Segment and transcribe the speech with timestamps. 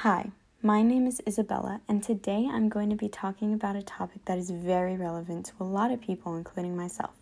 [0.00, 0.30] Hi,
[0.60, 4.36] my name is Isabella, and today I'm going to be talking about a topic that
[4.36, 7.12] is very relevant to a lot of people, including myself.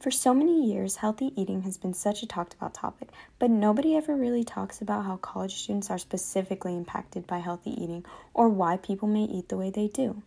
[0.00, 3.94] For so many years, healthy eating has been such a talked about topic, but nobody
[3.94, 8.78] ever really talks about how college students are specifically impacted by healthy eating or why
[8.78, 10.22] people may eat the way they do.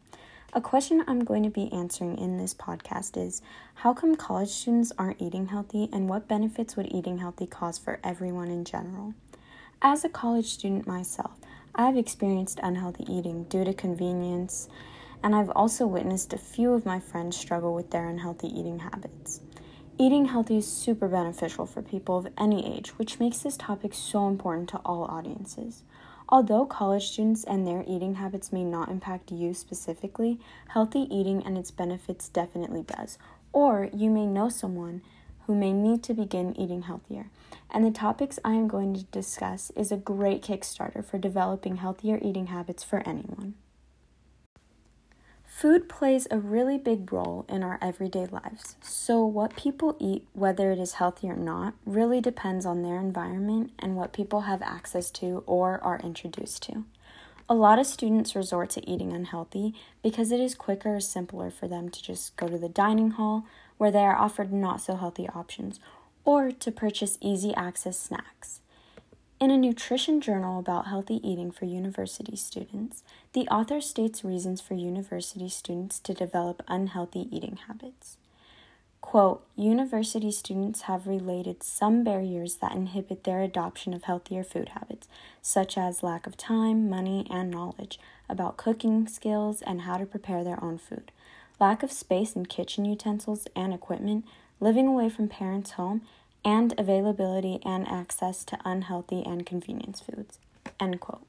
[0.54, 3.42] A question I'm going to be answering in this podcast is
[3.74, 8.00] How come college students aren't eating healthy, and what benefits would eating healthy cause for
[8.04, 9.16] everyone in general?
[9.82, 11.38] As a college student myself,
[11.80, 14.68] I've experienced unhealthy eating due to convenience,
[15.22, 19.42] and I've also witnessed a few of my friends struggle with their unhealthy eating habits.
[20.00, 24.28] Eating healthy is super beneficial for people of any age, which makes this topic so
[24.28, 25.84] important to all audiences.
[26.28, 30.40] Although college students and their eating habits may not impact you specifically,
[30.70, 33.20] healthy eating and its benefits definitely does.
[33.54, 35.04] Or you may know someone
[35.48, 37.30] who may need to begin eating healthier.
[37.72, 42.20] And the topics I am going to discuss is a great kickstarter for developing healthier
[42.22, 43.56] eating habits for anyone.
[45.46, 48.76] Food plays a really big role in our everyday lives.
[48.80, 53.72] So, what people eat, whether it is healthy or not, really depends on their environment
[53.80, 56.86] and what people have access to or are introduced to.
[57.50, 59.74] A lot of students resort to eating unhealthy
[60.04, 63.46] because it is quicker or simpler for them to just go to the dining hall
[63.78, 65.80] where they are offered not so healthy options
[66.26, 68.60] or to purchase easy access snacks.
[69.40, 74.74] In a nutrition journal about healthy eating for university students, the author states reasons for
[74.74, 78.18] university students to develop unhealthy eating habits.
[79.00, 85.08] Quote, university students have related some barriers that inhibit their adoption of healthier food habits,
[85.42, 90.44] such as lack of time, money, and knowledge about cooking skills and how to prepare
[90.44, 91.12] their own food,
[91.60, 94.26] lack of space and kitchen utensils and equipment,
[94.60, 96.02] living away from parents' home,
[96.46, 100.40] and availability and access to unhealthy and convenience foods.
[100.80, 101.26] End quote.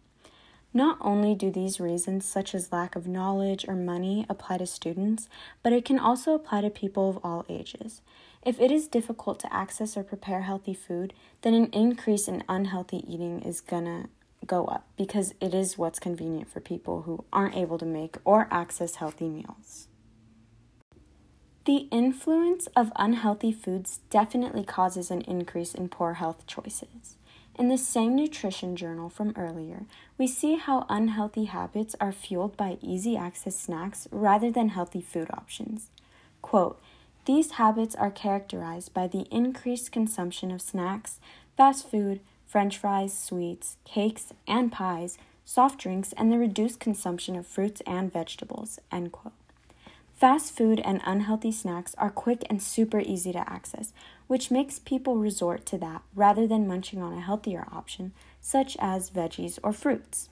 [0.74, 5.28] Not only do these reasons, such as lack of knowledge or money, apply to students,
[5.62, 8.02] but it can also apply to people of all ages.
[8.44, 13.02] If it is difficult to access or prepare healthy food, then an increase in unhealthy
[13.12, 14.08] eating is gonna
[14.46, 18.46] go up because it is what's convenient for people who aren't able to make or
[18.50, 19.88] access healthy meals.
[21.68, 27.16] The influence of unhealthy foods definitely causes an increase in poor health choices.
[27.58, 29.84] In the same nutrition journal from earlier,
[30.16, 35.28] we see how unhealthy habits are fueled by easy access snacks rather than healthy food
[35.30, 35.90] options.
[36.40, 36.80] Quote,
[37.26, 41.20] these habits are characterized by the increased consumption of snacks,
[41.54, 47.46] fast food, french fries, sweets, cakes, and pies, soft drinks, and the reduced consumption of
[47.46, 48.78] fruits and vegetables.
[48.90, 49.34] End quote.
[50.18, 53.92] Fast food and unhealthy snacks are quick and super easy to access,
[54.26, 59.10] which makes people resort to that rather than munching on a healthier option, such as
[59.10, 60.28] veggies or fruits.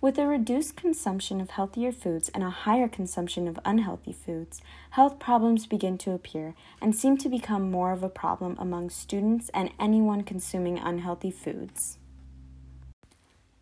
[0.00, 5.18] With a reduced consumption of healthier foods and a higher consumption of unhealthy foods, health
[5.18, 9.70] problems begin to appear and seem to become more of a problem among students and
[9.80, 11.98] anyone consuming unhealthy foods.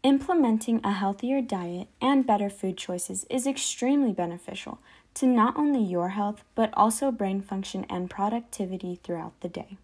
[0.02, 4.78] Implementing a healthier diet and better food choices is extremely beneficial
[5.14, 9.76] to not only your health, but also brain function and productivity throughout the day.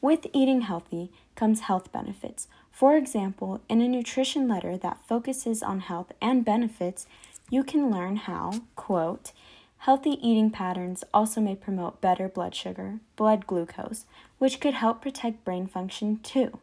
[0.00, 2.46] With eating healthy comes health benefits.
[2.70, 7.06] For example, in a nutrition letter that focuses on health and benefits,
[7.50, 9.32] you can learn how, quote,
[9.78, 14.04] healthy eating patterns also may promote better blood sugar, blood glucose,
[14.38, 16.58] which could help protect brain function too,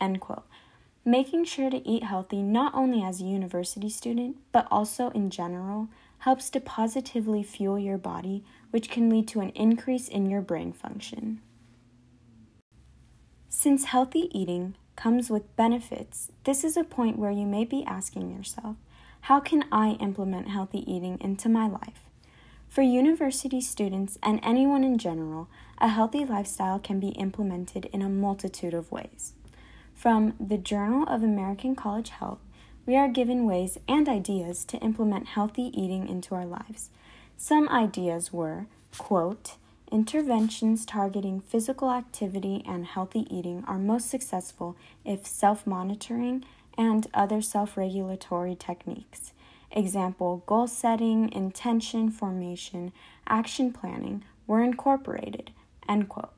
[0.00, 0.44] end quote.
[1.04, 5.88] Making sure to eat healthy not only as a university student, but also in general
[6.18, 10.72] helps to positively fuel your body, which can lead to an increase in your brain
[10.72, 11.40] function.
[13.48, 18.30] Since healthy eating comes with benefits, this is a point where you may be asking
[18.30, 18.76] yourself,
[19.22, 22.04] how can I implement healthy eating into my life?
[22.68, 25.48] For university students and anyone in general,
[25.78, 29.34] a healthy lifestyle can be implemented in a multitude of ways.
[29.94, 32.40] From the Journal of American College Health
[32.86, 36.90] we are given ways and ideas to implement healthy eating into our lives.
[37.36, 38.66] Some ideas were,
[38.96, 39.56] quote,
[39.92, 46.44] Interventions targeting physical activity and healthy eating are most successful if self monitoring
[46.76, 49.32] and other self regulatory techniques,
[49.70, 52.92] example, goal setting, intention formation,
[53.28, 55.52] action planning, were incorporated.
[55.88, 56.32] End quote.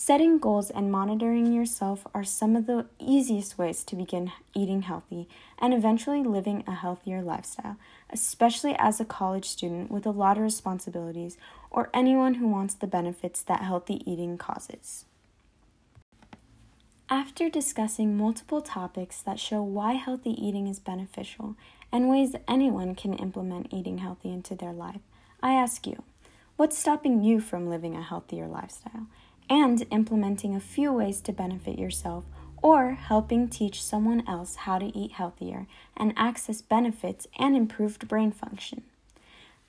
[0.00, 5.28] Setting goals and monitoring yourself are some of the easiest ways to begin eating healthy
[5.58, 7.76] and eventually living a healthier lifestyle,
[8.08, 11.36] especially as a college student with a lot of responsibilities
[11.68, 15.04] or anyone who wants the benefits that healthy eating causes.
[17.10, 21.56] After discussing multiple topics that show why healthy eating is beneficial
[21.90, 25.00] and ways anyone can implement eating healthy into their life,
[25.42, 26.04] I ask you,
[26.54, 29.08] what's stopping you from living a healthier lifestyle
[29.50, 32.24] and implementing a few ways to benefit yourself
[32.62, 35.66] or helping teach someone else how to eat healthier
[35.96, 38.82] and access benefits and improved brain function?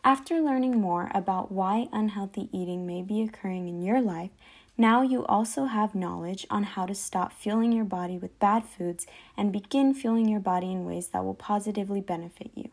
[0.03, 4.31] After learning more about why unhealthy eating may be occurring in your life,
[4.77, 9.05] now you also have knowledge on how to stop fueling your body with bad foods
[9.35, 12.69] and begin fueling your body in ways that will positively benefit you.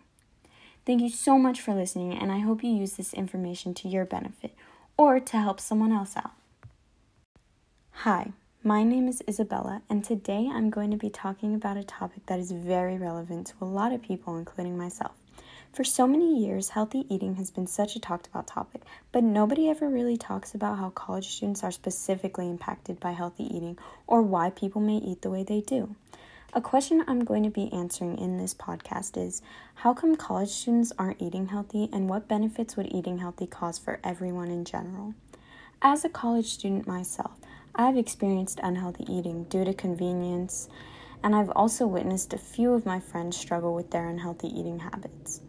[0.87, 4.05] Thank you so much for listening, and I hope you use this information to your
[4.05, 4.55] benefit
[4.97, 6.31] or to help someone else out.
[8.00, 8.32] Hi,
[8.62, 12.38] my name is Isabella, and today I'm going to be talking about a topic that
[12.38, 15.12] is very relevant to a lot of people, including myself.
[15.72, 18.82] For so many years, healthy eating has been such a talked about topic,
[19.12, 23.78] but nobody ever really talks about how college students are specifically impacted by healthy eating
[24.06, 25.96] or why people may eat the way they do.
[26.52, 29.40] A question I'm going to be answering in this podcast is
[29.76, 34.00] How come college students aren't eating healthy, and what benefits would eating healthy cause for
[34.04, 35.14] everyone in general?
[35.81, 37.32] As a college student myself,
[37.78, 40.70] I've experienced unhealthy eating due to convenience,
[41.23, 45.43] and I've also witnessed a few of my friends struggle with their unhealthy eating habits.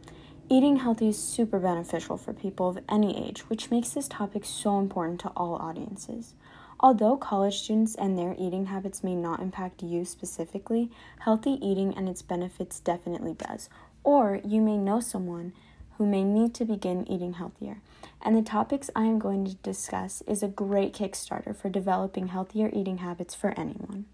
[0.49, 4.77] Eating healthy is super beneficial for people of any age, which makes this topic so
[4.77, 6.33] important to all audiences.
[6.81, 12.09] Although college students and their eating habits may not impact you specifically, healthy eating and
[12.09, 13.69] its benefits definitely does.
[14.03, 15.53] Or you may know someone
[15.97, 17.81] who may need to begin eating healthier.
[18.21, 22.69] And the topics I am going to discuss is a great kickstarter for developing healthier
[22.73, 24.05] eating habits for anyone.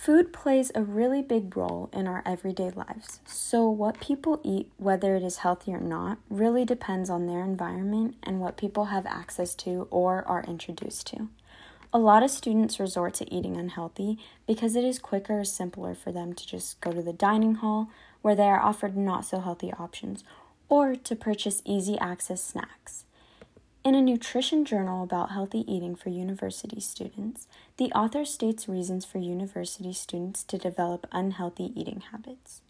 [0.00, 3.20] Food plays a really big role in our everyday lives.
[3.26, 8.16] So, what people eat, whether it is healthy or not, really depends on their environment
[8.22, 11.28] and what people have access to or are introduced to.
[11.92, 14.16] A lot of students resort to eating unhealthy
[14.46, 17.90] because it is quicker or simpler for them to just go to the dining hall
[18.22, 20.24] where they are offered not so healthy options
[20.68, 23.04] or to purchase easy access snacks.
[23.82, 29.18] In a nutrition journal about healthy eating for university students, the author states reasons for
[29.18, 32.60] university students to develop unhealthy eating habits.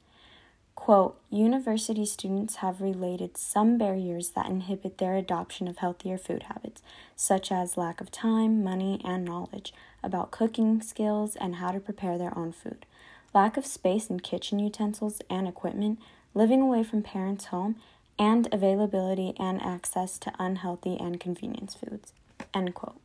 [0.76, 6.81] Quote, university students have related some barriers that inhibit their adoption of healthier food habits,
[7.17, 12.17] such as lack of time, money, and knowledge about cooking skills and how to prepare
[12.17, 12.87] their own food,
[13.35, 15.99] lack of space in kitchen utensils and equipment,
[16.35, 17.77] living away from parents' home,
[18.19, 22.12] and availability and access to unhealthy and convenience foods.
[22.53, 23.00] End quote.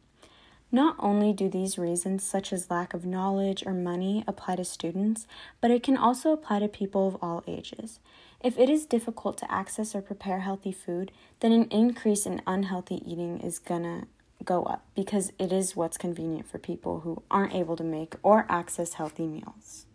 [0.72, 5.26] Not only do these reasons, such as lack of knowledge or money, apply to students,
[5.62, 8.00] but it can also apply to people of all ages.
[8.44, 13.02] If it is difficult to access or prepare healthy food, then an increase in unhealthy
[13.10, 14.08] eating is gonna
[14.44, 18.46] go up because it is what's convenient for people who aren't able to make or
[18.50, 19.86] access healthy meals.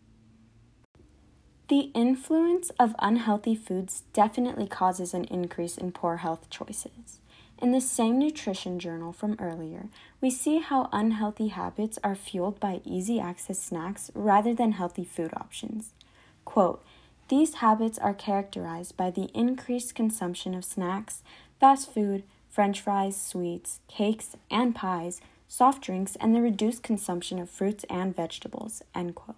[1.70, 7.20] The influence of unhealthy foods definitely causes an increase in poor health choices.
[7.62, 9.86] In the same nutrition journal from earlier,
[10.20, 15.32] we see how unhealthy habits are fueled by easy access snacks rather than healthy food
[15.36, 15.92] options.
[16.44, 16.82] Quote,
[17.28, 21.22] these habits are characterized by the increased consumption of snacks,
[21.60, 27.48] fast food, french fries, sweets, cakes, and pies, soft drinks, and the reduced consumption of
[27.48, 28.82] fruits and vegetables.
[28.92, 29.36] End quote.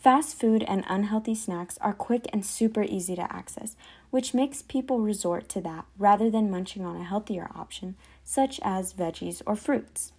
[0.00, 3.76] Fast food and unhealthy snacks are quick and super easy to access,
[4.08, 8.94] which makes people resort to that rather than munching on a healthier option, such as
[8.94, 10.12] veggies or fruits.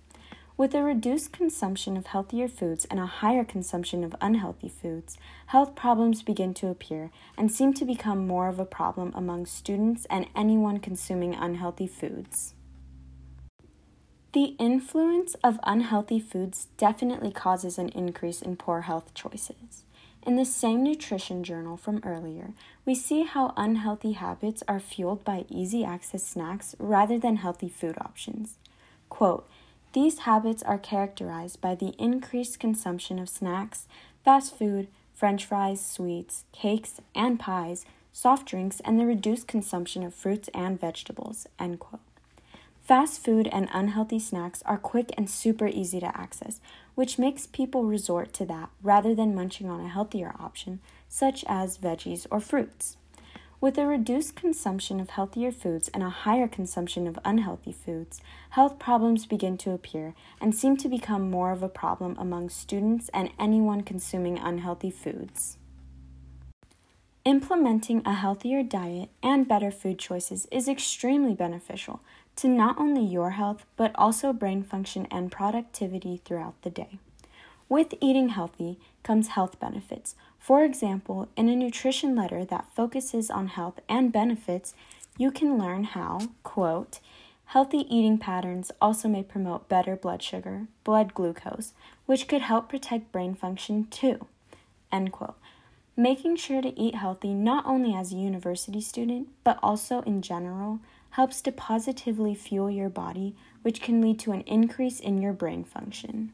[0.55, 5.17] With a reduced consumption of healthier foods and a higher consumption of unhealthy foods,
[5.47, 10.05] health problems begin to appear and seem to become more of a problem among students
[10.11, 12.53] and anyone consuming unhealthy foods.
[14.33, 19.83] The influence of unhealthy foods definitely causes an increase in poor health choices.
[20.25, 22.53] In the same nutrition journal from earlier,
[22.85, 27.97] we see how unhealthy habits are fueled by easy access snacks rather than healthy food
[27.99, 28.57] options.
[29.09, 29.49] Quote,
[29.91, 33.87] these habits are characterized by the increased consumption of snacks,
[34.23, 40.15] fast food, french fries, sweets, cakes, and pies, soft drinks, and the reduced consumption of
[40.15, 41.47] fruits and vegetables.
[41.59, 41.99] End quote.
[42.83, 46.59] Fast food and unhealthy snacks are quick and super easy to access,
[46.95, 51.77] which makes people resort to that rather than munching on a healthier option, such as
[51.77, 52.97] veggies or fruits.
[53.61, 58.19] With a reduced consumption of healthier foods and a higher consumption of unhealthy foods,
[58.49, 63.11] health problems begin to appear and seem to become more of a problem among students
[63.13, 65.59] and anyone consuming unhealthy foods.
[67.23, 72.01] Implementing a healthier diet and better food choices is extremely beneficial
[72.37, 76.99] to not only your health, but also brain function and productivity throughout the day.
[77.69, 80.15] With eating healthy comes health benefits.
[80.39, 84.73] For example, in a nutrition letter that focuses on health and benefits,
[85.17, 86.99] you can learn how, quote,
[87.45, 91.73] healthy eating patterns also may promote better blood sugar, blood glucose,
[92.05, 94.25] which could help protect brain function too,
[94.91, 95.35] end quote.
[95.95, 100.79] Making sure to eat healthy not only as a university student, but also in general,
[101.11, 105.63] helps to positively fuel your body, which can lead to an increase in your brain
[105.63, 106.33] function.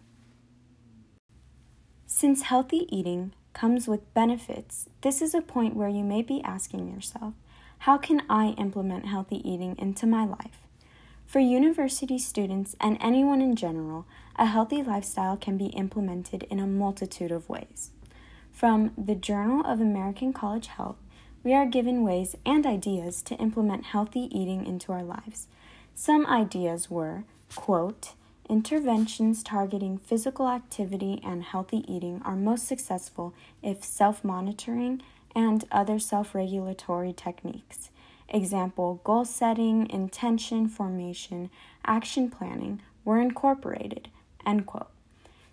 [2.06, 6.88] Since healthy eating comes with benefits, this is a point where you may be asking
[6.88, 7.34] yourself,
[7.80, 10.62] how can I implement healthy eating into my life?
[11.26, 14.06] For university students and anyone in general,
[14.38, 17.92] a healthy lifestyle can be implemented in a multitude of ways.
[18.52, 20.98] From the Journal of American College Health,
[21.48, 25.48] we are given ways and ideas to implement healthy eating into our lives.
[25.96, 27.24] Some ideas were,
[27.56, 28.16] quote,
[28.50, 35.02] Interventions targeting physical activity and healthy eating are most successful if self monitoring
[35.34, 37.92] and other self regulatory techniques,
[38.28, 41.50] example, goal setting, intention formation,
[41.86, 44.10] action planning, were incorporated.
[44.46, 44.97] End quote.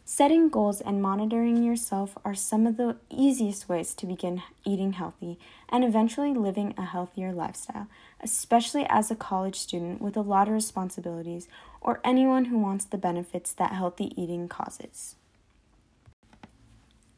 [0.07, 5.39] Setting goals and monitoring yourself are some of the easiest ways to begin eating healthy
[5.71, 7.89] and eventually living a healthier lifestyle,
[8.21, 11.49] especially as a college student with a lot of responsibilities
[11.81, 15.17] or anyone who wants the benefits that healthy eating causes.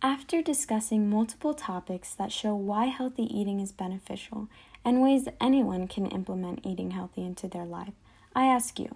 [0.00, 4.46] After discussing multiple topics that show why healthy eating is beneficial
[4.84, 7.94] and ways anyone can implement eating healthy into their life,
[8.32, 8.94] I ask you,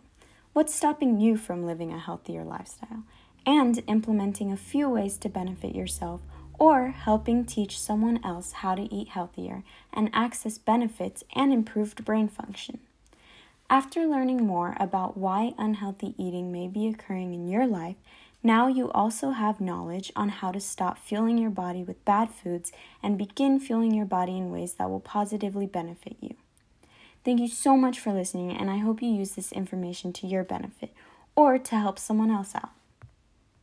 [0.52, 3.02] what's stopping you from living a healthier lifestyle?
[3.46, 6.20] And implementing a few ways to benefit yourself
[6.58, 12.28] or helping teach someone else how to eat healthier and access benefits and improved brain
[12.28, 12.78] function.
[13.70, 17.96] After learning more about why unhealthy eating may be occurring in your life,
[18.42, 22.72] now you also have knowledge on how to stop fueling your body with bad foods
[23.02, 26.34] and begin fueling your body in ways that will positively benefit you.
[27.24, 30.42] Thank you so much for listening, and I hope you use this information to your
[30.42, 30.92] benefit
[31.36, 32.70] or to help someone else out.